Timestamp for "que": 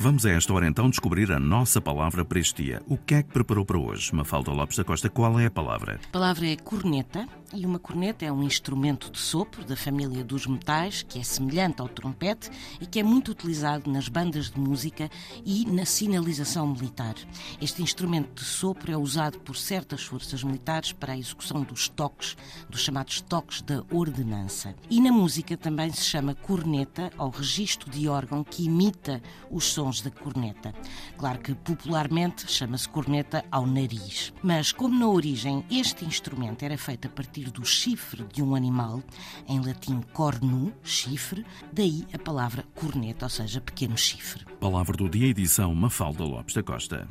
2.96-3.14, 3.22-3.32, 11.02-11.18, 12.86-13.00, 28.44-28.64, 31.38-31.54